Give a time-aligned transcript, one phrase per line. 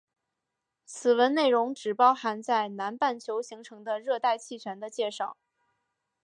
[0.83, 5.37] 此文内容只包含在南半球形成的热带气旋的介绍。